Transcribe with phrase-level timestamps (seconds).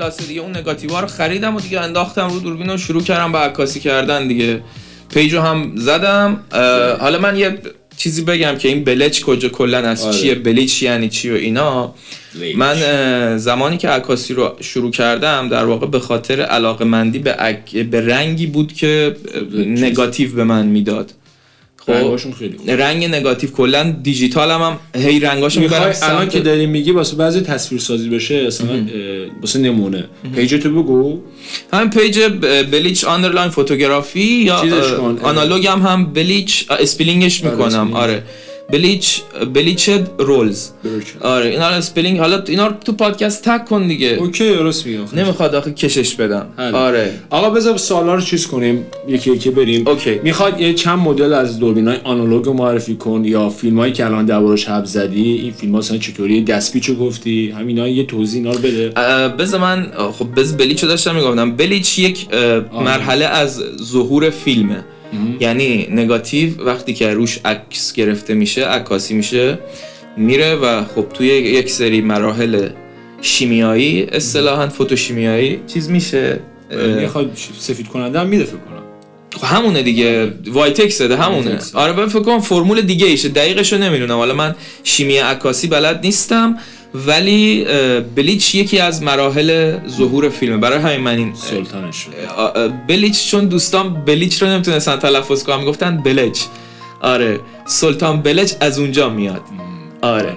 [0.00, 3.38] خلاصه دیگه اون نگاتیوا رو خریدم و دیگه انداختم رو دوربین و شروع کردم به
[3.38, 4.60] عکاسی کردن دیگه.
[5.14, 6.40] پیجو هم زدم.
[7.00, 7.58] حالا من یه
[7.96, 10.16] چیزی بگم که این بلچ کجا کلا از آره.
[10.18, 11.94] چیه؟ بلیچ یعنی چی و اینا.
[12.34, 12.56] بلیچ.
[12.56, 17.76] من زمانی که عکاسی رو شروع کردم در واقع به خاطر علاقه مندی به, عک-
[17.76, 19.16] به رنگی بود که
[19.66, 21.12] نگاتیو به من می‌داد.
[21.86, 21.92] خب.
[21.92, 22.70] رنگاشون خیلی خوب.
[22.70, 27.40] رنگ نگاتیو کلا دیجیتال هم, هم هی رنگاشو می‌برم الان که داری میگی واسه بعضی
[27.40, 28.86] تصویر سازی بشه اصلا
[29.40, 30.04] واسه نمونه.
[30.34, 31.20] page تو بگو.
[31.72, 32.18] همین page
[32.70, 34.64] bleach underline photography یا.
[35.22, 37.92] آنالوگ هم هم bleach spelling ش می‌کنم.
[37.94, 38.22] آره.
[38.72, 39.20] bleach
[39.54, 40.68] bleach rolls.
[41.20, 44.08] آره اینا رو spelling حالا اینا رو تو پادکست تک کن دیگه.
[44.08, 45.00] okay درست میگم.
[45.12, 46.46] نمی‌خواد آخه کشش بدم.
[46.56, 46.74] حل.
[46.74, 47.12] آره.
[47.30, 48.86] آقا بذار سوالا رو چیز کنیم.
[49.08, 49.88] یکی یکی بریم.
[49.88, 50.20] okay.
[50.22, 54.26] می‌خواد یه چند مدل از دوربین های آنالوگ معرفی کن یا فیلم هایی که الان
[54.26, 55.32] دربارش حرف زدی.
[55.32, 57.50] این فیلم مثلا چطوری؟ دستپیچو گفتی.
[57.50, 58.88] همینا یه توضیح اینا رو بده.
[59.28, 59.86] بذار من
[60.18, 61.56] خب بز bleach رو داشتم می‌گفتم.
[61.56, 64.84] bleach یک اه، مرحله از ظهور فیلمه.
[65.40, 69.58] یعنی نگاتیو وقتی که روش عکس گرفته میشه عکاسی میشه
[70.16, 72.68] میره و خب توی یک سری مراحل
[73.22, 76.40] شیمیایی اصطلاحا فوتوشیمیایی چیز میشه.
[77.00, 78.82] می‌خواد سفید کننده هم میده فکر کنم.
[79.32, 80.32] خب همونه دیگه.
[80.46, 81.58] وایتکس دیگه همونه.
[81.74, 83.28] آره من فکر کنم فرمول دیگه ایشه.
[83.28, 84.16] دقیقشو نمی‌دونم.
[84.16, 84.54] حالا من
[84.84, 86.58] شیمی عکاسی بلد نیستم.
[86.94, 87.66] ولی
[88.16, 90.56] bleach یکی از مراحل ظهور فیلمه.
[90.56, 92.06] برای همین من این سلطانش.
[92.88, 96.40] bleach چون دوستان bleach رو نمی‌تونستن تلفظ کنن می‌گفتن بلچ
[97.00, 99.42] آره سلطان بلچ از اونجا میاد.
[100.02, 100.36] آره.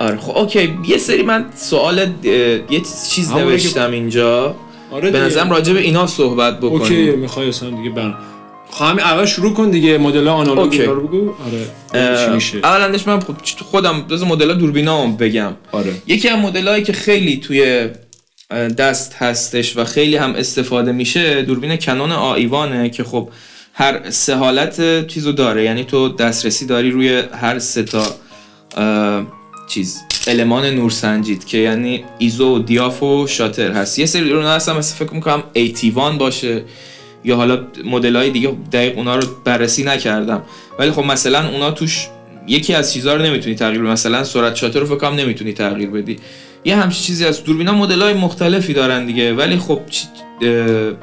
[0.00, 0.16] آره.
[0.16, 0.78] خب okay.
[0.88, 4.54] یه سری من سوال یه چیز نوشتم اینجا.
[4.90, 5.20] آره به.
[5.20, 6.80] نظرم راجع به اینا صحبت بکنیم.
[6.80, 8.14] okay می‌خوای اصلا دیگه بر
[8.78, 11.34] همین اول شروع کن دیگه مدل آنالوگ رو بگو.
[11.94, 12.58] آره میشه.
[12.58, 13.20] اولندش من
[13.70, 15.52] خودم بذار مدل دوربینام بگم.
[15.72, 15.94] آره.
[16.06, 17.88] یکی از مدلایی که خیلی توی
[18.78, 23.28] دست هستش و خیلی هم استفاده میشه دوربین کنون آیوانه که خب
[23.74, 25.64] هر سه حالت چیزو داره.
[25.64, 28.16] یعنی تو دسترسی داری روی هر سه تا
[29.68, 30.00] چیز.
[30.26, 33.98] المان نورسنجید که یعنی ایزو و دیاف و شاتر هست.
[33.98, 36.64] یه سری رو هستم مثل فکر می‌کنم ایتیوان باشه.
[37.24, 40.42] یا حالا مدل های دیگه دقیق اونا رو بررسی نکردم.
[40.78, 42.08] ولی خب مثلا اونا توش
[42.46, 43.90] یکی از چیزها رو نمی‌تونی تغییر بدی.
[43.90, 46.16] مثلا سرعت شاتر رو فکر کنم نمی‌تونی تغییر بدی.
[46.64, 49.34] یه همچین چیزی از دوربینا مدل های مختلفی دارن دیگه.
[49.34, 49.80] ولی خب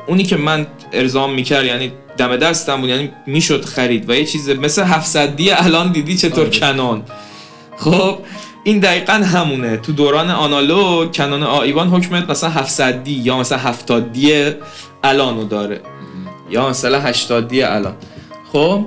[0.07, 4.49] اونی که من ارزام می‌کرد یعنی دم دستم بود یعنی می‌شد خرید و یه چیز
[4.49, 6.59] مثل 700 دی الان دیدی چطور آره.
[6.59, 7.01] کنون
[7.77, 8.19] خب
[8.63, 9.77] این دقیقا همونه.
[9.77, 14.51] تو دوران آنالوگ کنون آیوان حکمت مثلا 700 دی یا مثلا 70 دی
[15.03, 15.81] الانو داره.
[16.49, 17.93] یا مثلا 80 دی الان.
[18.51, 18.85] خب؟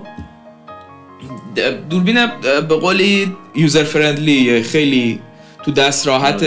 [1.90, 2.26] دوربین
[2.68, 5.20] به قولی یوزر فرندلی خیلی
[5.64, 6.44] تو دست راحت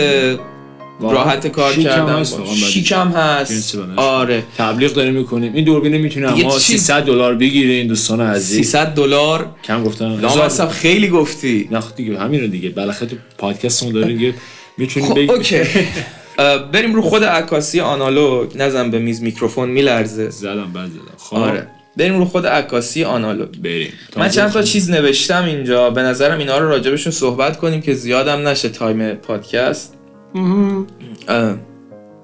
[1.00, 2.18] راحت کار کردن.
[2.18, 2.40] هست باش.
[2.40, 3.76] واقعا بعد شیک هم هست.
[3.76, 3.98] بنش.
[3.98, 4.42] آره.
[4.58, 5.54] تبلیغ داریم می‌کنیم.
[5.54, 8.56] این دوربین می‌تونه دیگه اما چیز- 300 دلار بگیرین دوستان عزیز.
[8.56, 11.68] 300 دلار؟ کم گفتم لامصب خیلی گفتی.
[11.70, 12.68] نه خب دیگه همین رو دیگه.
[12.70, 14.34] بالاخره تو پادکستمون داریم
[14.78, 15.30] می‌تونیم خب بگیم.
[15.30, 15.60] okay.
[16.72, 18.50] بریم رو خود عکاسی آنالوگ.
[18.56, 20.30] نزن به میز میکروفون میلرزه.
[20.30, 21.16] زدم بعد زدم.
[21.18, 21.36] خب.
[21.36, 21.66] آره.
[21.96, 23.48] بریم رو خود عکاسی آنالوگ.
[23.48, 23.92] بریم.
[24.16, 25.90] من چند تا چیز نوشتم اینجا.
[25.90, 29.94] به نظرم اینا رو راجبشون صحبت کنیم که زیادم نشه time پادکست.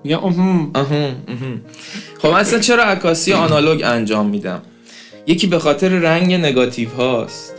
[0.04, 0.19] یا
[0.75, 1.16] اهم.
[2.19, 4.62] خب اصلا چرا عکاسی آنالوگ انجام میدم؟
[5.27, 7.54] یکی به خاطر رنگ نگاتیو هاست.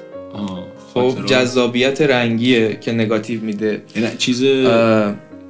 [0.93, 1.13] خب.
[1.25, 3.81] جذابیت رنگیه که نگاتیو میده.
[3.95, 4.43] یعنی چیز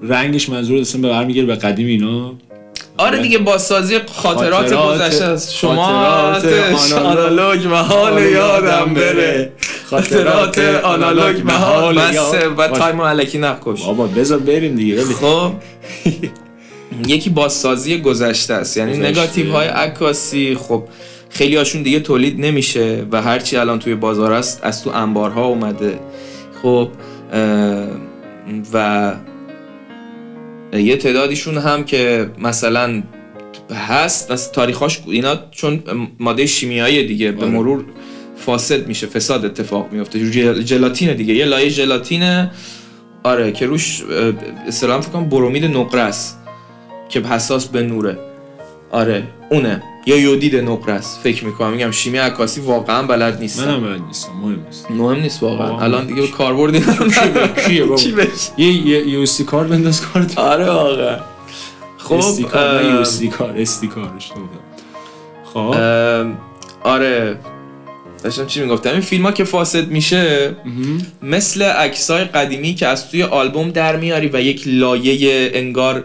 [0.04, 2.34] رنگش منظور اصلا به برمیگره به قدیم اینا
[2.98, 5.86] آره دیگه بازسازی خاطرات خاطرات- گذشته از شما
[6.96, 7.68] آنالوگ.
[7.68, 9.52] محال یادم بره.
[9.90, 12.68] خاطرات آنالوگ محال بسه و.
[12.68, 15.52] تایم رو علکی نکش بابا بذار بریم دیگه خب.
[17.08, 18.78] یکی بازسازی گذشته است.
[18.78, 18.98] یعنی.
[18.98, 20.56] نگاتیو های عکاسی.
[20.56, 20.84] خب
[21.30, 26.00] خیلی هاشون دیگه تولید نمیشه و هرچی الان توی بازار است از تو انبارها اومده.
[26.64, 26.90] خب
[28.74, 29.12] و
[30.74, 33.04] یه تعدادیشون هم که مثلا
[33.88, 35.84] هست از تاریخاش اینا چون
[36.20, 37.52] ماده شیمیایی دیگه به آره.
[37.52, 37.86] مرور
[38.36, 40.32] فاسد میشه فساد اتفاق میفته.
[40.32, 42.52] جل- ژلاتین دیگه یه لایه ژلاتینه
[43.24, 44.04] آره که روش
[44.68, 46.40] اصطلاحا فکر کنم برومید نقره است
[47.10, 48.18] که حساس به نوره.
[48.92, 49.84] آره اونه.
[50.06, 51.72] یا یودید نقره است فکر می‌کنم.
[51.72, 54.92] میگم شیمی عکاسی واقعا بلد نیستم منم بلد نیستم مهم نیست.
[54.92, 55.80] مهم نیست واقعا.
[55.80, 58.16] الان دیگه کاربردی بابا؟ چی؟
[58.58, 60.38] یه یو اس کارت بنداز کارت.
[60.38, 61.18] آره واقعا.
[61.98, 64.42] خب یو اس کار استی کارش تو
[65.54, 65.76] خب.
[66.84, 67.38] آره.
[68.24, 70.56] داشتم چی می‌گفتم؟ این فیلم ها که فاسد میشه
[71.22, 76.04] مثل عکسای قدیمی که از توی آلبوم در میاری و یک لایه انگار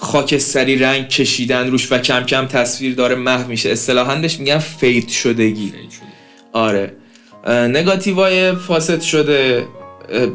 [0.00, 3.70] خاکستری رنگ کشیدن روش و کم کم تصویر داره محو میشه.
[3.70, 5.72] اصطلاحاً میگن fade شدگی.
[6.52, 6.92] آره.
[7.48, 9.66] نگاتیوهای فاسد شده.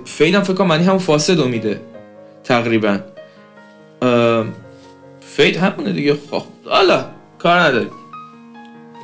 [0.06, 1.82] fade م فکر کنم معنی همون فاسد رو میده.
[2.44, 3.00] تقریبا.
[5.36, 6.18] fade همونه دیگه.
[6.32, 7.06] خب حالا
[7.40, 7.88] کار نداری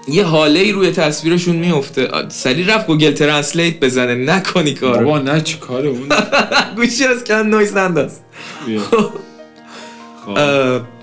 [0.07, 2.09] یه هاله ای روی تصویرشون میفته.
[2.29, 4.15] سریع رفت Google Translate بزنه.
[4.15, 5.05] نکنی کارو.
[5.05, 6.09] بابا نه چی کاره اون؟
[6.75, 8.19] گوشی از کن نویز انداز
[8.91, 9.09] خب.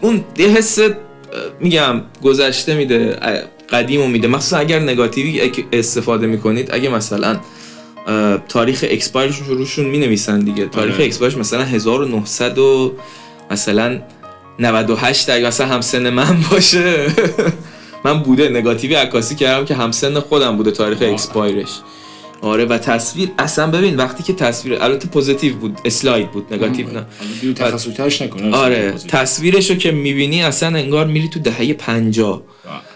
[0.00, 0.78] اون یه حس
[1.60, 3.18] میگم گذشته میده
[3.70, 4.28] قدیم میده.
[4.28, 7.40] مخصوصا اگر نگاتیوی استفاده می‌کنید اگه مثلا
[8.48, 10.66] تاریخ expire شون روشون می نویسن دیگه.
[10.66, 11.04] تاریخ آره.
[11.04, 12.92] expire ش مثلا 1900 و
[13.50, 14.00] مثلا
[14.58, 17.06] 98 اگه مثلا همسن من باشه.
[18.04, 18.48] من بوده.
[18.48, 21.02] نگاتیوی عکاسی کردم که همسن خودم بوده تاریخ.
[21.02, 21.68] expire ش
[22.40, 27.06] آره و تصویر اصلا ببین وقتی که تصویر البته positive بود اسلاید بود نگاتیو نه.
[27.40, 32.42] دیگه تخصصیش نکنه آره تصویرشو که می‌بینی اصلا انگار میری تو دهه 50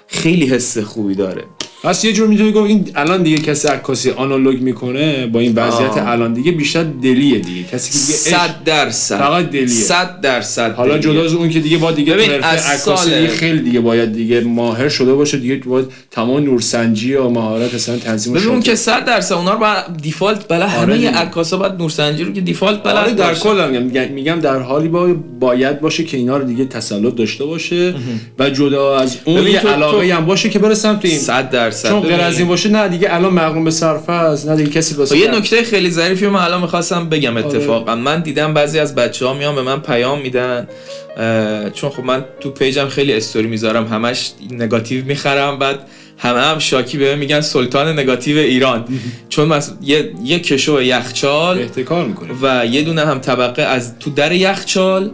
[0.06, 1.44] خیلی حس خوبی داره.
[1.82, 5.96] پس یه جور می‌تونی گفت این الان دیگه کسی عکاسی آنالوگ می‌کنه با این وضعیت.
[5.96, 9.66] الان دیگه بیشتر دلیه دیگه کسی که دیگه عشق- صد درصد فقط دلیه.
[9.66, 10.98] صد درصد حالا.
[10.98, 14.88] جدا از اون که دیگه با دیگه حرفه عکاسی دیگه خیلی دیگه باید دیگه ماهر
[14.88, 18.60] شده باشه دیگه باید تمام نورسنجی یا مهارت اصلا تنظیم ببین اون.
[18.60, 21.10] که صد درصد اونا رو باید دیفالت بله آره همه.
[21.10, 23.34] عکاسا باید نورسنجی رو که دیفالت آره بلد در.
[23.34, 27.94] کل میگم میگم در حالی با باید باشه که اینا رو دیگه تسلط داشته باشه
[28.38, 31.50] و جدا از اون یه تو- علاقه تو- هم باشه که بره سمت این صد
[31.70, 31.88] درصد.
[31.88, 32.20] چون غیر.
[32.20, 35.18] از این باشه نه دیگه الان مغروم به صرفه است نه دیگه کسی خب واسه
[35.18, 37.46] یه نکته خیلی ظریفی رو من الان می‌خواستم بگم آره.
[37.46, 37.96] اتفاقا.
[37.96, 40.68] من دیدم بعضی از بچه ها میان به من پیام میدن
[41.74, 45.78] چون خب من تو پیجم خیلی استوری می‌ذارم همش نگاتیو می‌خرم بعد
[46.18, 48.84] همه هم شاکی به میگن سلطان نگاتیو ایران.
[49.28, 54.10] چون مثلا یه, یه کشو یخچال احتکار می‌کنه و یه دونه هم طبقه از تو
[54.10, 55.10] در یخچال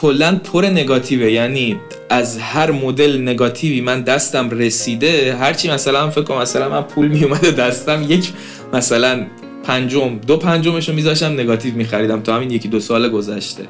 [0.00, 1.32] کلا پر نگاتیوه.
[1.32, 1.76] یعنی
[2.10, 7.24] از هر مدل نگاتیوی من دستم رسیده هرچی مثلا فکر کنم مثلا من پول می
[7.24, 8.32] اومده دستم یک
[8.72, 9.26] مثلا
[9.64, 12.20] پنجم دو پنجمش رو میذاشتم نگاتیو میخریدم.
[12.20, 13.64] تا همین یکی دو سال گذشته.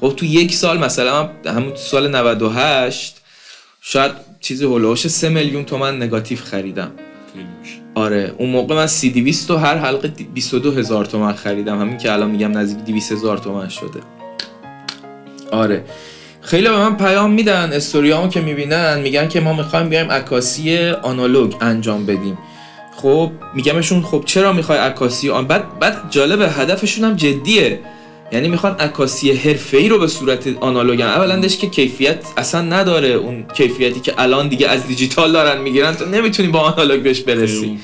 [0.00, 3.16] خب تو یک سال مثلا همون تو سال 98
[3.80, 6.90] شاید چیزی هلوش 3 میلیون تومن نگاتیو خریدم.
[7.94, 11.80] آره اون موقع من سی دیویست و هر حلقه 22 هزار تومن خریدم.
[11.80, 14.17] همین که الان میگم نزدیک 200 هزار تومن شده.
[15.52, 15.84] آره.
[16.40, 21.54] خیلی به من پیام میدن استوریامو که می‌بینن میگن که ما می‌خوایم بیایم عکاسی آنالوگ
[21.60, 22.38] انجام بدیم.
[22.96, 27.80] خب میگمشون خب چرا می‌خوای عکاسی؟ آن بعد بعد جالبه هدفشون هم جدیه.
[28.32, 31.08] یعنی می‌خوان عکاسی حرفه‌ای رو به صورت آنالوگ هم.
[31.08, 33.08] اولندش که کیفیت اصلا نداره.
[33.08, 37.78] اون کیفیتی که الان دیگه از دیجیتال دارن می‌گیرن تو نمی‌تونی با آنالوگ بهش برسی.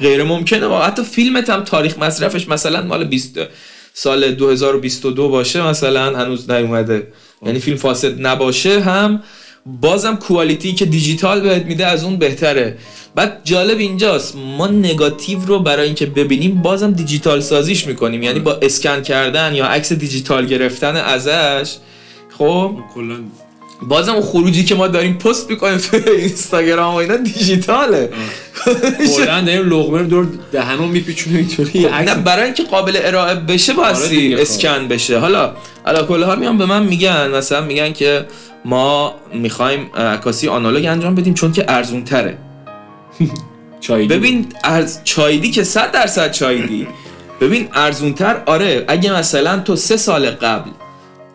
[0.00, 3.38] غیر ممکنه و حتی فیلمت هم تاریخ مصرفش مثلا مال 20
[4.00, 7.06] سال 2022 باشه مثلا هنوز نیومده.
[7.46, 9.22] یعنی فیلم فاسد نباشه هم
[9.66, 12.78] بازم کوالیتی که دیجیتال بهت میده از اون بهتره.
[13.14, 18.22] بعد جالب اینجاست ما نگاتیو رو برای اینکه ببینیم بازم دیجیتال سازیش می‌کنیم.
[18.22, 21.76] یعنی با اسکن کردن یا عکس دیجیتال گرفتن ازش
[22.38, 23.16] خب کلا
[23.82, 28.10] بازم اون خروجی که ما داریم پست می‌کنیم تو اینستاگرام و اینا دیجیتاله.
[29.16, 31.88] کلا داریم لقمه رو دور دهنم میپیچونه اینطوری.
[31.88, 34.42] خب، نه برای اینکه قابل ارائه بشه آره دیگه، خب.
[34.42, 35.18] اسکن بشه.
[35.18, 35.52] حالا
[35.84, 38.26] حالا کل حال میان به من میگن مثلا میگن که
[38.64, 42.38] ما می‌خوایم عکاسی آنالوگ انجام بدیم چون که ارزون تره
[43.80, 46.86] چای ببین از چایدی که 100 درصد چایدی.
[47.40, 50.70] ببین ارزونتر آره اگه مثلا تو سه سال قبل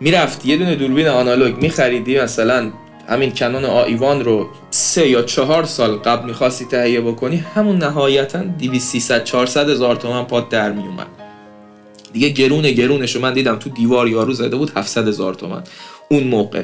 [0.03, 2.71] می‌رفتی یه دونه دوربین آنالوگ میخریدی مثلا
[3.09, 8.91] همین کنون آیوان رو سه یا چهار سال قبل می‌خواستی تهیه بکنی همون نهایتا 200
[8.91, 11.07] 300 400 هزار تومن پات در میومد
[12.13, 15.63] دیگه گرونه گرونش رو من دیدم تو دیوار یارو زده بود 700 هزار تومن.
[16.09, 16.63] اون موقع.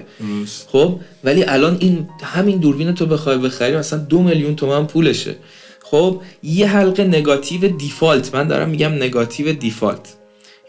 [0.71, 5.35] خب؟ ولی الان این همین دوربین تو بخوای بخری مثلا دو میلیون تومن پولشه.
[5.83, 8.35] خب؟ یه حلقه نگاتیو دیفالت.
[8.35, 10.18] من دارم میگم نگاتیو دیفالت.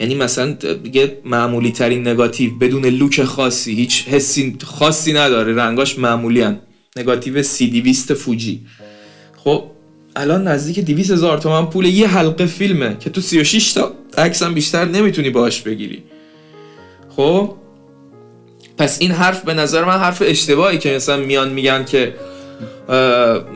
[0.00, 0.52] یعنی مثلا
[0.82, 6.58] دیگه معمولی ترین نگاتیو بدون لوک خاصی هیچ حسی خاصی نداره رنگاش معمولی هن.
[6.96, 8.60] نگاتیو سی دیویست فوجی
[9.44, 9.64] خب
[10.16, 14.54] الان نزدیک 200 هزار تومن پول یه حلقه فیلمه که تو 36 تا عکس هم
[14.54, 16.02] بیشتر نمی‌تونی باش بگیری
[17.16, 17.54] خب
[18.78, 22.14] پس این حرف به نظر من حرف اشتباهی که مثلا میان میگن که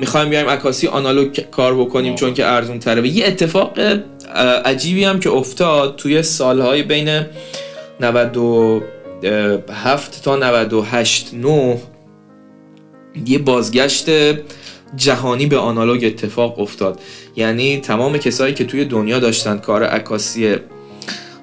[0.01, 2.19] می‌خوایم بیایم عکاسی آنالوگ کار بکنیم آه.
[2.19, 3.79] چون که ارزون تره یه اتفاق
[4.65, 7.27] عجیبی هم که افتاد توی سالهای بین
[8.01, 11.79] 97 تا 98 9
[13.27, 14.09] یه بازگشت
[14.97, 17.01] جهانی به آنالوگ اتفاق افتاد.
[17.37, 20.57] یعنی تمام کسایی که توی دنیا داشتن کار عکاسی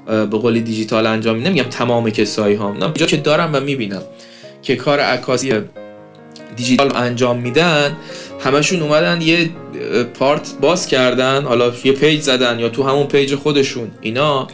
[0.06, 4.02] به قول دیجیتال انجام نمیگم تمام کسایی ها نه جا که دارم و می‌بینم
[4.62, 5.54] که کار عکاسی
[6.56, 7.98] دیجیتال انجام میدن
[8.40, 9.50] همشون اومدن یه
[10.20, 14.48] part باز کردن حالا یه page زدن یا تو همون page خودشون اینا.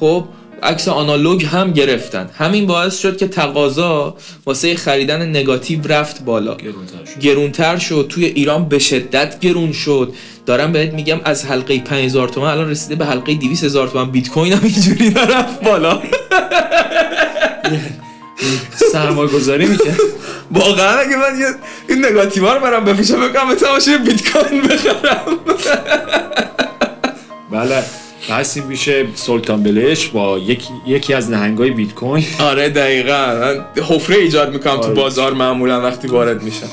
[0.00, 0.24] خب
[0.62, 2.30] عکس آنالوگ هم گرفتن.
[2.34, 6.56] همین باعث شد که تقاضا واسه خریدن نگاتیو رفت بالا.
[7.20, 8.06] گرونتر شد.
[8.08, 10.14] توی ایران به شدت گرون شد.
[10.46, 14.10] دارم بهت میگم از حلقه 5000 تومن الان رسیده به حلقه 200 هزار تومن.
[14.10, 16.02] بیت کوین هم اینجوری رفت بالا.
[18.92, 19.96] سرمایه گذاری می‌کنه
[20.50, 21.46] واقعا اگه من یه
[21.88, 25.38] این نگاتیوا رو برام بپیشم بکنم به بیت کوین بخرم.
[27.50, 27.82] بله.
[28.28, 33.26] بحثی میشه سلطان بلش با یکی, یکی از نهنگای بیت کوین آره دقیقا.
[33.40, 34.94] من حفره ایجاد می‌کنم تو آره.
[34.94, 36.68] بازار معمولا وقتی وارد میشم.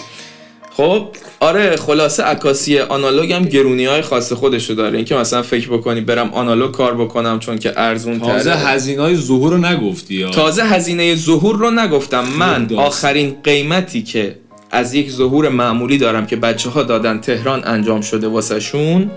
[0.78, 1.08] خب
[1.40, 4.96] آره خلاصه عکاسی آنالوگ هم گرونی های خاص خودشو داره.
[4.96, 9.52] اینکه مثلا فکر بکنی برم آنالوگ کار بکنم چون که ارزون تازه هزینه های ظهور
[9.52, 12.24] رو نگفتی یا؟ تازه هزینه ظهور رو نگفتم.
[12.40, 12.68] من.
[12.76, 14.36] آخرین قیمتی که
[14.72, 19.12] از یک ظهور معمولی دارم که بچه ها دادن تهران انجام شده واسه شون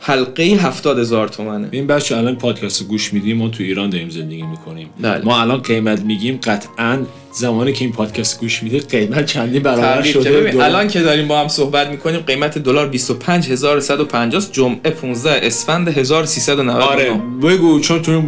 [0.00, 1.68] حلقه هفتاد هزار تومنه.
[1.70, 3.36] این بچه الان پادکست رو گوش میدیم.
[3.36, 4.90] ما تو ایران داریم زندگی می‌کنیم.
[5.00, 5.24] بله.
[5.24, 6.98] ما الان قیمت میگیم قطعا
[7.32, 11.48] زمانی که این پادکست گوش میده قیمت چندی برابر شده؟ الان که داریم با هم
[11.48, 18.22] صحبت می‌کنیم قیمت دلار 25150 جمعه 15 اسفند 1399 آره بگو چون تو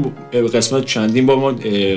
[0.54, 1.52] قسمت چندین با ما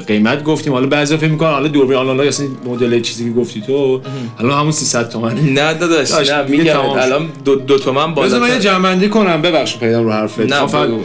[0.07, 0.73] قیمت گفتیم.
[0.73, 4.01] حالا بعضی فکر می‌کنن حالا دوربین آنالا اصلا مدل چیزی که گفتی تو
[4.39, 5.39] الان همون 300 تومن.
[5.39, 6.79] نه داداش داش، نه میگم.
[6.79, 10.39] الان دو, دو تومن بذار من بالا جمع‌بندی کنم ببخشید پیدام رو حرفت.
[10.39, 10.99] نه، خب،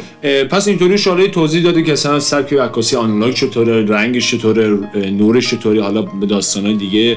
[0.45, 5.81] پس اینطوری شاله توضیح دادی که مثلا سبک عکاسی آنالاگ چطوره رنگش چطوره نورش چطوری
[5.89, 7.17] حالا به داستانهای دیگه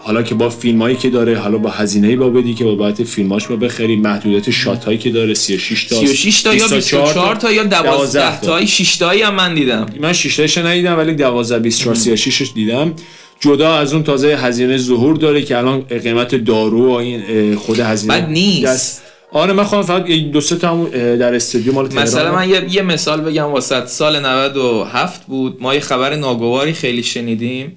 [0.00, 3.02] حالا که با فیلم هایی که داره حالا با هزینه با بدی که با باید
[3.04, 7.52] فیلماش با بخری محدودیت شات هایی که داره 36 تا 36 تا یا 24 تا
[7.52, 8.66] یا 12 تا.
[8.66, 9.86] 6 تایی هم من دیدم.
[10.00, 12.92] من 6 تاش ندیدم ولی 12 24 36 ش دیدم.
[13.40, 18.20] جدا از اون تازه هزینه ظهور داره که الان قیمت دارو و این خود هزینه
[18.20, 19.02] بد نیست.
[19.32, 20.84] آره من خواهم فقط یه دو سه تا
[21.16, 22.04] در استودیو مال تهران.
[22.04, 23.86] مثلا من یه, یه مثال بگم واسط.
[23.86, 25.56] سال 97 بود.
[25.60, 27.76] ما یه خبر ناگواری خیلی شنیدیم.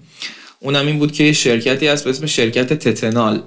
[0.59, 3.41] اونم این بود که یه شرکتی هست به اسم شرکت تتنال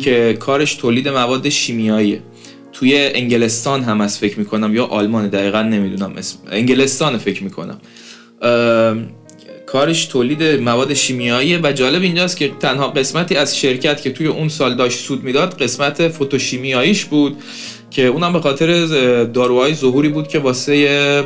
[0.00, 2.22] که کارش تولید مواد شیمیاییه
[2.72, 6.38] توی انگلستان هم از فکر می‌کنم یا آلمان دقیقا نمی‌دونم اسم.
[6.50, 7.80] انگلستان فکر می‌کنم.
[9.72, 14.48] کارش تولید مواد شیمیاییه و جالب اینجاست که تنها قسمتی از شرکت که توی اون
[14.48, 17.36] سال داشت سود می‌داد قسمت فوتوشیمیاییش بود
[17.90, 18.84] که اونم به خاطر
[19.24, 21.24] داروهای ظهوری بود که واسه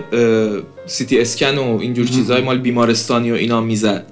[0.87, 4.07] سیتی اسکن و اینجور چیزهای مال بیمارستانی و اینا می‌زد.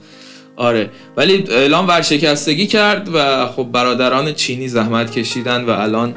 [0.57, 0.91] آره.
[1.17, 6.15] ولی اعلام ورشکستگی کرد و خب برادران چینی زحمت کشیدن و الان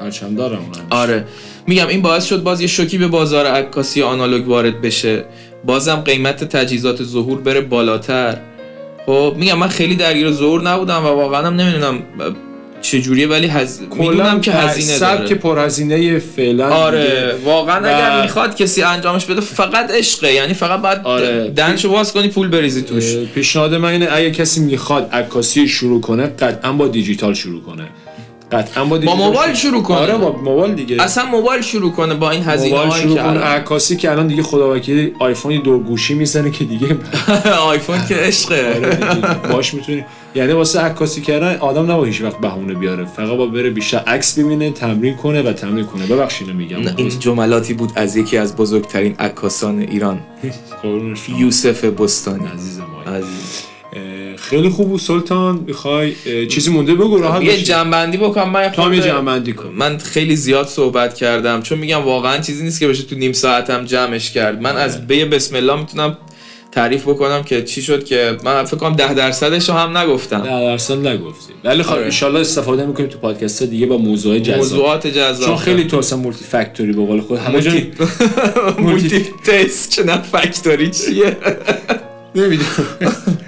[0.00, 0.72] پرچم دارم.
[0.90, 1.26] آره.
[1.66, 5.24] میگم این باعث شد باز یه شوکی به بازار عکاسی آنالوگ وارد بشه.
[5.66, 8.36] بازم قیمت تجهیزات ظهور بره بالاتر
[9.06, 12.02] خب میگم من خیلی درگیر ظهور نبودم و واقعا هم نمی‌دونم
[12.82, 13.80] چجوریه ولی هز...
[13.98, 17.34] می‌دونم که هزینه داره پرهزینه فعلا آره.
[17.44, 21.50] واقعا و- اگر می‌خواد کسی انجامش بده فقط عشقه یعنی فقط باید آره.
[21.50, 26.26] دنشو باز کنی پول بریزی توش پیشنهاد من اینه اگه کسی می‌خواد عکاسی شروع کنه
[26.26, 27.88] قطعا با دیجیتال شروع کنه
[28.54, 29.96] قطعا با دیجیتال موبایل شروع کنه.
[29.96, 31.02] آره با موبایل دیگه.
[31.02, 33.40] اصلا موبایل شروع کنه با این هزینه موبایل هایی شروع که کنه.
[33.40, 36.96] عکاسی که الان دیگه خدا وکیلی آیفون دو گوشی می‌زنه که دیگه
[37.70, 38.74] آیفون که عشقه.
[38.74, 38.98] آره.
[39.52, 40.04] باش می‌تونی.
[40.34, 43.04] یعنی واسه عکاسی کردن آدم نباید هیچ وقت بهونه بیاره.
[43.04, 46.06] فقط با بره بیشتر عکس ببینه تمرین کنه و تمرین کنه.
[46.06, 46.78] ببخشید میگم.
[46.96, 50.20] این جملاتی بود از یکی از بزرگترین عکاسان ایران.
[51.38, 52.46] یوسف بستانی.
[52.54, 53.12] عزیز ما.
[53.12, 53.73] عزیز.
[54.36, 56.14] خیلی خوب بود سلطان می‌خوای
[56.48, 57.62] چیزی مونده بگو راحت یه.
[57.62, 59.68] جمع‌بندی بکنم من تو هم یه جمع‌بندی کن.
[59.68, 63.84] من خیلی زیاد صحبت کردم چون میگم واقعا چیزی نیست که بشه تو نیم ساعتم
[63.84, 64.62] جمعش کرد.
[64.62, 66.18] من از به بسم الله می‌تونم
[66.72, 70.36] تعریف بکنم که چی شد که من فکر کنم ده درصدش رو هم نگفتم.
[70.36, 71.52] نه درصد نگفتی.
[71.64, 72.10] ولی خب آره.
[72.22, 74.58] ان استفاده می‌کنیم تو پادکست دیگه با موضوع جذاب.
[74.58, 75.46] موضوعات جذاب.
[75.46, 77.92] چون خیلی تو اصلا multi factor ی به قول خود همه جا مولتی
[78.78, 81.36] مولتی تست چه نه فکتوری چیه؟
[82.34, 82.66] نمی‌دونم.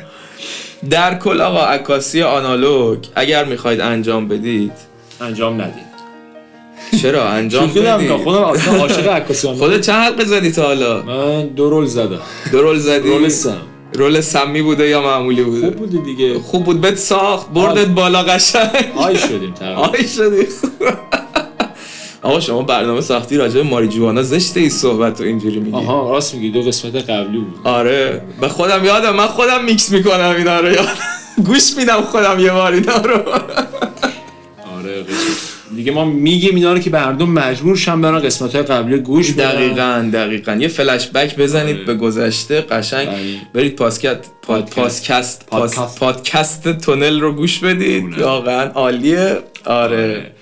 [0.91, 4.73] در کل آقا عکاسی آنالوگ اگر می‌خواید انجام بدید.
[5.21, 5.87] انجام ندید.
[7.03, 8.11] چرا؟ انجام بدید.
[8.13, 9.55] خودم اصلا عاشق عکاسی هم.
[9.55, 12.21] خودت چند حلقه زدی تا حالا؟ من دو roll زدم.
[12.53, 13.57] دو roll زدی؟ roll سم.
[13.95, 16.39] roll سمی بوده یا معمولی بوده؟ خوب بودی دیگه.
[16.39, 16.81] خوب بود.
[16.81, 17.51] بهت ساخت.
[17.51, 17.87] بردت.
[17.87, 18.93] بالا قشنگ.
[18.97, 19.81] high شدیم تقریبا.
[19.83, 20.47] high شدی
[22.27, 25.77] آقا شما برنامه ساختی راجع به ماریجوانا زشته ای صحبت و اینجوری میگی.
[25.77, 26.51] آها راست میگی.
[26.51, 27.55] دو قسمت قبلی بود.
[27.65, 28.23] آره.
[28.41, 30.73] به خودم یادم من خودم میکس می‌کنم اینا رو.
[30.73, 30.89] یاد
[31.45, 33.15] گوش میدم خودم یه بار اینا رو.
[34.79, 35.05] آره.
[35.77, 39.51] دیگه ما میگیم اینا رو که مردم مجبور شن برن قسمت های قبلی گوش بدن.
[39.51, 40.53] دقیقا دقیقا.
[40.53, 41.85] یه فلش بک بزنید آره.
[41.85, 43.09] به گذشته قشنگ.
[43.09, 43.19] بله.
[43.55, 45.47] برید پاسکت پاد پادکست.
[45.47, 46.73] پادکست پادکست.
[46.79, 48.19] تونل رو گوش بدید.
[48.19, 49.39] واقعا عالیه.
[49.65, 50.36] آره.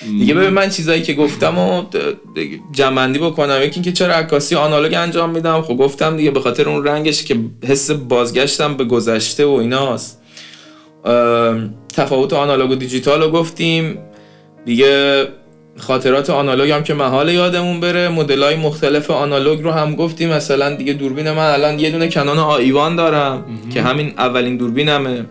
[0.00, 1.82] دیگه ببین من چیزایی که گفتم و
[2.72, 3.62] جنبندی بکنم.
[3.62, 5.62] یکی اینکه چرا عکاسی آنالوگ انجام میدم.
[5.62, 10.22] خب گفتم دیگه به خاطر اون رنگش که حس بازگشتم به گذشته و ایناست.
[11.96, 13.98] تفاوت آنالوگ و دیجیتال رو گفتیم.
[14.64, 15.24] دیگه
[15.76, 18.08] خاطرات آنالوگ هم که محال یادمون بره.
[18.08, 20.28] مدل های مختلف آنالوگ رو هم گفتیم.
[20.28, 25.24] مثلا دیگه دوربین من الان یه دونه Canon AE-1 دارم که همین اولین دوربینمه.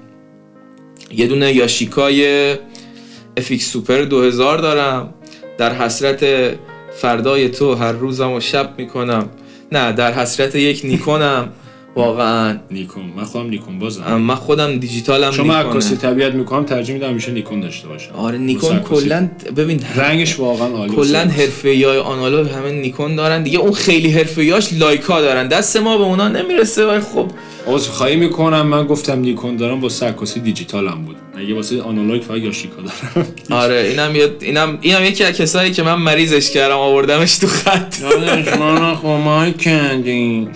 [1.11, 2.55] یه دونه Yashica
[3.37, 5.13] ی FX Super 2000 دارم.
[5.57, 6.25] در حسرت
[7.01, 9.29] فردای تو هر روزم و شب می‌کنم.
[9.71, 11.49] نه در حسرت یک نیکونم.
[11.95, 12.57] واقعا.
[12.71, 13.03] نیکون.
[13.17, 14.17] من خودم نیکون بازم.
[14.17, 15.53] من خودم دیجیتالم نیکونه.
[15.53, 18.15] عکاسی طبیعت می‌کنم ترجیح میدم همیشه نیکون داشته باشم.
[18.15, 18.79] آره نیکون.
[18.79, 23.43] کلا ببین رنگش واقعا عالی کلا واسه حرفه های آنالوگ همه نیکون دارن.
[23.43, 25.47] دیگه اون خیلی حرفه لایکا دارن.
[25.47, 26.85] دست ما به اونا نمی‌رسه.
[26.85, 27.31] ولی خب
[27.67, 28.67] عذر خواهی می‌کنم.
[28.67, 31.15] من گفتم نیکون دارم واسه عکاسی دیجیتال هم بود.
[31.37, 33.27] اگه واسه آنالوگ فقط یاشیکا دارم.
[33.51, 38.01] آره اینم یه اینم اینم یکی از کسایی که من مریضش کردم آوردمش تو خط.
[38.01, 40.49] داداش ما خمای کندیم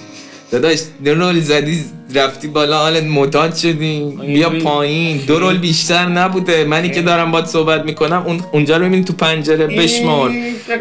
[0.52, 1.84] داداش دو رول زدی
[2.16, 4.18] رفتی بالا حالت معتاد شدی.
[4.26, 5.18] بیا پایین.
[5.18, 6.64] دو رول بیشتر نبوده.
[6.64, 10.32] منی که دارم باید صحبت می‌کنم اون اونجا رو می‌بینی تو پنجره بشمار.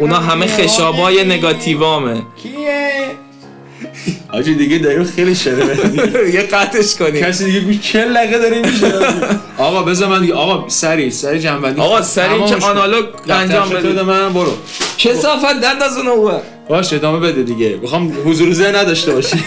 [0.01, 2.23] اونا همه خشابای نگاتیوامه.
[4.33, 5.91] آجی دیگه داریم خیلی شده
[6.35, 7.25] یه قطعش کنیم.
[7.25, 8.93] کسی دیگه گوش 40 دقیقه داره میشه؟
[9.59, 11.81] آقا بذار من دیگه آقا سری سری جنبندی.
[11.81, 14.03] آقا سری که آنالوگ انجام بده.
[14.03, 14.53] من برو.
[14.99, 17.79] کسافت دند از اون اوه باش ادامه بده دیگه.
[17.83, 19.37] می‌خوام حضور ذهن نداشته باشی.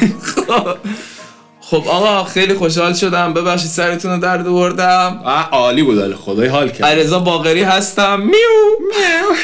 [1.69, 3.33] خب آقا خیلی خوشحال شدم.
[3.33, 5.21] ببخشید سرتون رو درد آوردم.
[5.51, 6.83] عالی بود خدای حال کرد.
[6.83, 8.21] علیرضا باقری هستم.
[8.21, 9.35] میو.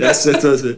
[0.00, 0.76] دست تازه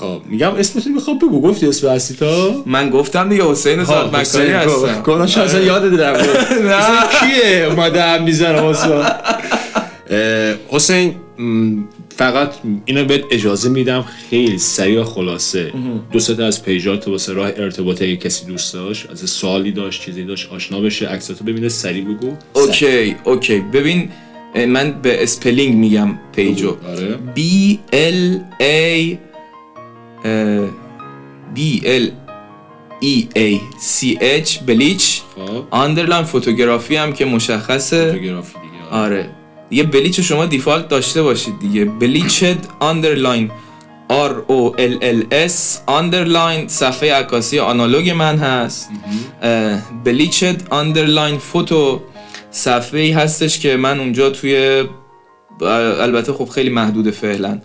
[0.00, 1.40] خب میگم اسمتون می‌خوام بگو.
[1.40, 5.02] گفتی اسم اصلی تا؟ من گفتم دیگه حسین زاد مکاری هستم.
[5.02, 6.80] گناه شاید اصلا یادت رفته نه.
[7.20, 9.04] کیه؟ اومده هم می‌زنه واسه.
[10.68, 11.14] حسین
[12.16, 12.52] فقط
[12.84, 14.04] اینو بهت اجازه میدم.
[14.30, 15.72] خیلی سریع خلاصه.
[16.12, 20.04] دو سه از page ات واسه راه ارتباط اگه کسی دوست داشت از سوالی داشت
[20.04, 22.32] چیزی داشت آشنا بشه عکساتو ببینه سریع بگو.
[22.52, 23.60] اوکی اوکی.
[23.60, 24.08] ببین
[24.68, 26.76] من به spelling میگم page و.
[26.88, 27.18] آره.
[27.36, 27.40] B
[27.92, 29.16] L A
[31.54, 32.06] B L
[33.02, 35.20] E A C H bleach
[35.70, 38.12] underline photography هم که مشخصه.
[38.12, 39.16] photography دیگه آره.
[39.16, 39.30] آره.
[39.70, 41.84] دیگه bleach شما default داشته باشید دیگه.
[41.84, 43.50] bleached underline
[44.10, 48.90] R O L L S underline صفحه عکاسی آنالوگ من هست.
[50.04, 52.00] bleached underline photo
[52.50, 54.84] صفحه ای هستش که من اونجا توی
[56.00, 57.60] البته خب خیلی محدود فعلا.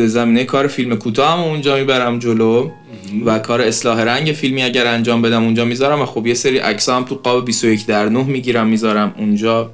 [0.00, 2.70] زمینه کار فیلم کوتاه هم اونجا می‌برم جلو
[3.26, 6.88] و کار اصلاح رنگ فیلمی اگر انجام بدم اونجا می‌ذارم و خب یه سری عکس
[6.88, 9.70] هم تو قاب 21 در 9 می‌گیرم می‌ذارم اونجا.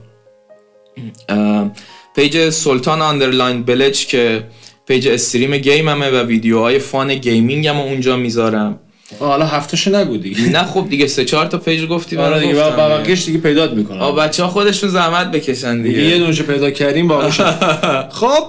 [2.16, 4.44] page سلطان underline bleach که
[4.86, 8.80] page stream game همه و ویدیوهای fun gaming هم اونجا می‌ذارم.
[9.18, 10.48] حالا هفتهشو نگو دیگه.
[10.48, 13.38] نه خب دیگه سه چهار تا page گفتی آره من دیگه با دیگه.
[13.38, 17.40] پیدات می‌کنم آه بچه ها خودشون زحمت بکشن دیگه یه دیگه دونشو پیدا کردیم باقیش
[18.20, 18.44] خب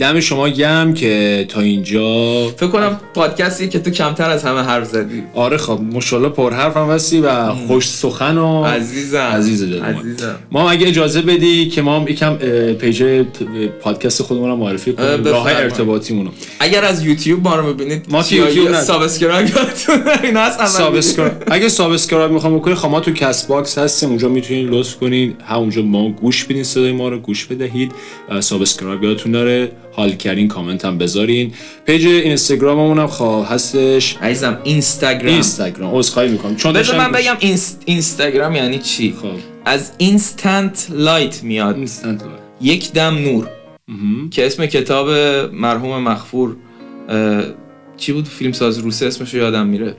[0.00, 2.48] دم شما گرم که تا اینجا.
[2.48, 5.22] فکر کنم پادکستی که تو کمتر از همه حرف زدی.
[5.34, 9.18] آره خب مشالله پر حرف هم هستی و خوش سخن و عزیزم.
[9.18, 9.62] عزیز.
[9.62, 10.36] عزیزم.
[10.50, 12.36] ما اگه اجازه بدی که ما هم یکم
[12.74, 13.24] page
[13.80, 15.46] پادکست خودمون رو معرفی کنیم راه.
[15.46, 16.28] ارتباطیمون
[16.60, 18.74] اگر از یوتیوب ما رو می‌بینید ما یوتیوب.
[18.74, 19.48] subscribe
[20.24, 20.66] اینا هست.
[20.66, 24.08] subscribe اگه subscribe می‌خوام بکنید خب ما تو Castbox هستیم.
[24.08, 27.92] اونجا می‌تونید لطف کنید همونجا ما گوش بدین صدای ما رو گوش بدهید.
[28.40, 29.72] subscribe یادتون داره.
[29.92, 31.52] حال کردین کامنت هم بذارین.
[31.86, 34.16] page اینستاگراممون هم خب هستش.
[34.22, 35.32] عزیزم اینستاگرام.
[35.32, 35.94] اینستاگرام.
[35.94, 36.56] عذرخواهی می‌کنم.
[36.56, 37.82] چون بذار من بگم اینست...
[37.84, 39.28] اینستاگرام یعنی چی؟ خب.
[39.64, 41.76] از instant light میاد.
[41.76, 42.40] instant light.
[42.60, 43.48] یک دم نور.
[44.30, 45.08] که اسم کتاب
[45.52, 46.56] مرحوم مغفور
[48.00, 49.96] چی بود؟ فیلم ساز روسه اسمشو یادم میره.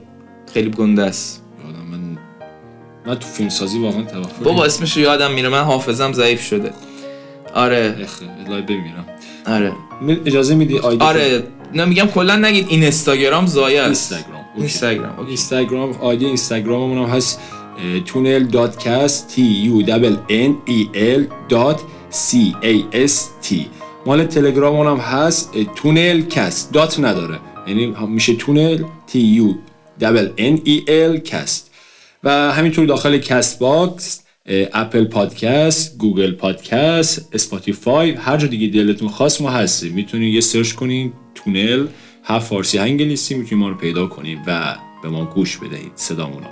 [0.54, 1.42] خیلی گنده است.
[1.90, 2.18] من
[3.06, 5.48] من تو فیلم سازی واقعا توقع بابا اسمشو یادم میره.
[5.48, 6.72] من حافظم ضعیف شده.
[7.54, 7.96] آره.
[8.02, 9.04] اخ live ببینم
[9.46, 9.72] آره.
[10.26, 11.42] اجازه میدی ID آره.
[11.74, 12.66] نه میگم کلا نگید.
[12.68, 14.12] این اینستاگرام ضایع است.
[14.12, 14.40] اینستاگرام.
[14.40, 14.58] okay.
[14.58, 15.26] اینستاگرام.
[15.26, 17.40] اینستاگرام ID اینستاگراممون هم هست.
[18.06, 23.66] تونل dot cast T U double N E L dot C A S T.
[24.06, 25.52] مال تلگراممون هم هست.
[25.76, 26.72] تونل cast.
[26.72, 27.38] dot نداره.
[27.66, 29.54] یعنی میشه تونل T U
[30.00, 31.70] double N E L cast
[32.24, 39.50] و همینطور داخل Castbox Apple Podcast Google Podcast Spotify هر جا دیگه دلتون خواست ما
[39.50, 39.92] هستیم.
[39.92, 41.86] می‌تونید یه search کنین تونل
[42.24, 46.46] هفت فارسی انگلیسی می‌تونید ما رو پیدا کنید و به ما گوش بدهید صدامونو.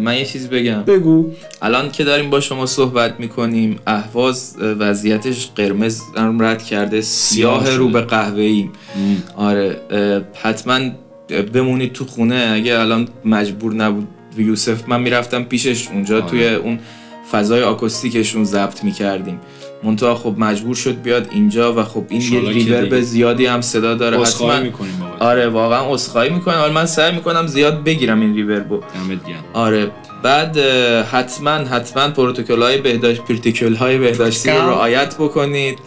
[0.00, 0.82] من یه چیز بگم.
[0.82, 1.30] بگو.
[1.62, 6.00] الان که داریم با شما صحبت می‌کنیم اهواز وضعیتش قرمز
[6.40, 7.70] رد کرده سیاه.
[7.70, 8.68] رو به قهوه‌ای
[9.36, 10.80] آره اه، حتما
[11.52, 12.50] بمونید تو خونه.
[12.52, 16.30] اگه الان مجبور نبود یوسف من می‌رفتم پیشش اونجا آره.
[16.30, 16.78] توی اون
[17.32, 19.40] فضای آکوستیکشون ضبط می‌کردیم.
[19.84, 23.00] منتها خب مجبور شد بیاد اینجا و خب این یه ریورب.
[23.00, 24.20] زیادی هم صدا داره.
[24.20, 24.60] حتما
[25.20, 26.54] آره واقعا عذرخواهی می‌کنم.
[26.54, 29.44] حالا من سعی می‌کنم زیاد بگیرم این ریوربو دمت گرم.
[29.52, 29.90] آره.
[30.22, 30.58] بعد
[31.12, 34.56] حتما حتما پروتکل های بهداشت پروتکل های بهداشتی رو.
[34.56, 35.78] رعایت بکنید.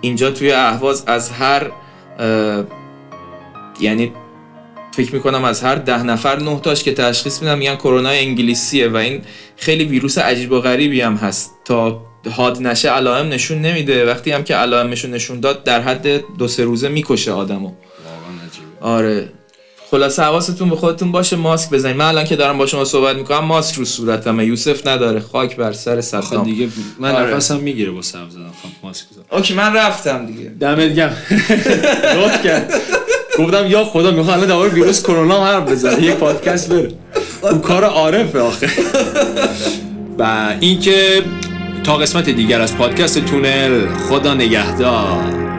[0.00, 1.70] اینجا توی اهواز از هر
[2.18, 2.64] اه،
[3.80, 4.12] یعنی
[4.92, 8.96] فکر می‌کنم از هر ده نفر نه تاش که تشخیص میدن میگن کرونا انگلیسیه و
[8.96, 9.22] این
[9.56, 11.54] خیلی ویروس عجیب و غریبی هم هست.
[11.64, 14.06] تا حاد نشه علائم نشون نمیده.
[14.06, 16.06] وقتی هم که علائمشو نشون داد در حد
[16.38, 17.72] دو سه روزه می‌کشه آدمو.
[18.80, 19.28] آره.
[19.90, 21.96] خلاصه حواستون به خودتون باشه ماسک بزنید.
[21.96, 24.46] من الان که دارم با شما صحبت می‌کنم ماسک رو صورتمه.
[24.46, 25.20] یوسف نداره.
[25.20, 27.34] خاک بر سر صدام دیگه من آره.
[27.34, 28.48] نفسم می‌گیره با سبز زدن.
[28.62, 29.22] خب ماسک بزن.
[29.32, 30.50] اوکی من رفتم دیگه.
[30.60, 31.16] دمت گرم.
[32.18, 32.74] لطف کرد.
[33.38, 36.92] گفتم یا خدا می‌خوام الان درباره ویروس کرونا حرف بزنه یک پادکست بره.
[37.42, 38.68] اون کار عارفه آخه.
[40.18, 41.22] و اینکه
[41.84, 45.51] تا قسمت دیگر از پادکست تونل خدا نگهدار.